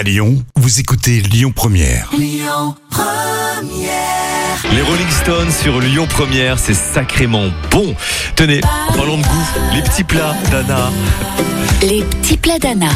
À 0.00 0.02
Lyon, 0.02 0.42
vous 0.56 0.80
écoutez 0.80 1.20
Lyon 1.20 1.52
Première. 1.54 2.08
Les 2.16 2.40
Rolling 4.80 5.10
Stones 5.10 5.50
sur 5.50 5.78
Lyon 5.78 6.06
Première, 6.08 6.58
c'est 6.58 6.72
sacrément 6.72 7.50
bon. 7.70 7.94
Tenez, 8.34 8.62
en 8.88 8.94
parlant 8.94 9.18
de 9.18 9.22
goût, 9.22 9.46
les 9.74 9.82
petits 9.82 10.04
plats 10.04 10.34
d'Anna. 10.50 10.90
Les 11.82 12.02
petits 12.02 12.38
plats 12.38 12.58
d'Anna. 12.58 12.88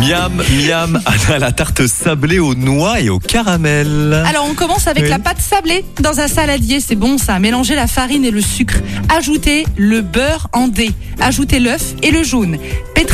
Miam, 0.00 0.42
miam, 0.66 1.00
Anna, 1.04 1.38
la 1.38 1.52
tarte 1.52 1.86
sablée 1.86 2.38
aux 2.38 2.54
noix 2.54 3.00
et 3.00 3.10
au 3.10 3.18
caramel. 3.18 4.22
Alors 4.26 4.46
on 4.48 4.54
commence 4.54 4.86
avec 4.86 5.02
Oui. 5.02 5.10
la 5.10 5.18
pâte 5.18 5.40
sablée 5.40 5.84
dans 6.00 6.20
un 6.20 6.28
saladier, 6.28 6.80
c'est 6.80 6.94
bon 6.94 7.18
ça. 7.18 7.38
Mélangez 7.38 7.74
la 7.74 7.86
farine 7.86 8.24
et 8.24 8.30
le 8.30 8.40
sucre. 8.40 8.76
Ajoutez 9.14 9.66
le 9.76 10.00
beurre 10.00 10.48
en 10.54 10.68
dés. 10.68 10.92
Ajoutez 11.20 11.58
l'œuf 11.58 11.94
et 12.02 12.10
le 12.10 12.22
jaune. 12.22 12.56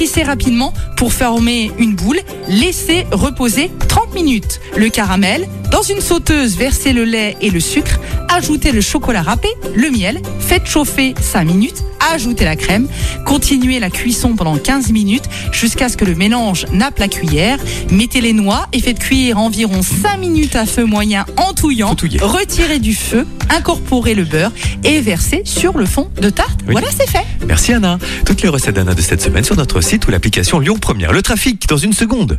Pétrissez 0.00 0.22
rapidement 0.22 0.72
pour 0.96 1.12
former 1.12 1.70
une 1.78 1.94
boule. 1.94 2.20
Laissez 2.48 3.04
reposer 3.12 3.70
30 3.86 4.14
minutes. 4.14 4.58
Le 4.74 4.88
caramel, 4.88 5.46
dans 5.70 5.82
une 5.82 6.00
sauteuse, 6.00 6.56
versez 6.56 6.94
le 6.94 7.04
lait 7.04 7.36
et 7.42 7.50
le 7.50 7.60
sucre. 7.60 8.00
Ajoutez 8.32 8.70
le 8.70 8.80
chocolat 8.80 9.22
râpé, 9.22 9.48
le 9.74 9.90
miel. 9.90 10.22
Faites 10.38 10.66
chauffer 10.66 11.14
5 11.20 11.44
minutes. 11.44 11.82
Ajoutez 12.12 12.44
la 12.44 12.54
crème. 12.54 12.86
Continuez 13.26 13.80
la 13.80 13.90
cuisson 13.90 14.34
pendant 14.34 14.56
15 14.56 14.92
minutes 14.92 15.24
jusqu'à 15.52 15.88
ce 15.88 15.96
que 15.96 16.04
le 16.04 16.14
mélange 16.14 16.66
nappe 16.72 16.98
la 17.00 17.08
cuillère. 17.08 17.58
Mettez 17.90 18.20
les 18.20 18.32
noix 18.32 18.68
et 18.72 18.80
faites 18.80 19.00
cuire 19.00 19.38
environ 19.38 19.82
5 19.82 20.16
minutes 20.18 20.54
à 20.54 20.64
feu 20.64 20.84
moyen 20.84 21.26
en 21.36 21.52
touillant. 21.52 21.96
Retirez 22.20 22.78
du 22.78 22.94
feu, 22.94 23.26
incorporez 23.50 24.14
le 24.14 24.24
beurre 24.24 24.52
et 24.84 25.00
versez 25.00 25.42
sur 25.44 25.76
le 25.76 25.84
fond 25.84 26.08
de 26.20 26.30
tarte. 26.30 26.60
Oui. 26.66 26.72
Voilà, 26.72 26.88
c'est 26.96 27.08
fait. 27.10 27.26
Merci 27.46 27.72
Anna. 27.72 27.98
Toutes 28.24 28.42
les 28.42 28.48
recettes 28.48 28.76
d'Anna 28.76 28.94
de 28.94 29.02
cette 29.02 29.20
semaine 29.20 29.44
sur 29.44 29.56
notre 29.56 29.80
site 29.80 30.06
ou 30.06 30.10
l'application 30.12 30.60
Lyon 30.60 30.78
Première. 30.80 31.12
Le 31.12 31.22
trafic 31.22 31.68
dans 31.68 31.76
une 31.76 31.92
seconde. 31.92 32.38